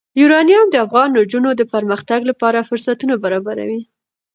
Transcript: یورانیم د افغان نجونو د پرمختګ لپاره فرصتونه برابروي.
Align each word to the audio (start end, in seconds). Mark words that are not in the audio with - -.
یورانیم 0.19 0.65
د 0.69 0.75
افغان 0.85 1.09
نجونو 1.17 1.49
د 1.55 1.61
پرمختګ 1.73 2.19
لپاره 2.29 2.67
فرصتونه 2.69 3.13
برابروي. 3.23 3.81